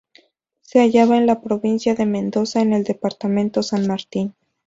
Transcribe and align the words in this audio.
Se 0.61 0.79
hallaba 0.79 1.15
en 1.19 1.27
la 1.27 1.41
provincia 1.41 1.93
de 1.93 2.07
Mendoza 2.07 2.61
en 2.61 2.73
el 2.73 2.83
Departamento 2.83 3.61
San 3.61 3.85
Martín. 3.85 4.33